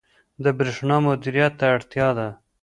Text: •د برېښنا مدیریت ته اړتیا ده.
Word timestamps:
•د 0.43 0.45
برېښنا 0.57 0.97
مدیریت 1.05 1.53
ته 1.59 1.65
اړتیا 1.75 2.07
ده. 2.17 2.27